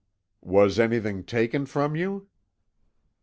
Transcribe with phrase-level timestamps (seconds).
[0.41, 2.27] "Was anything taken from you?"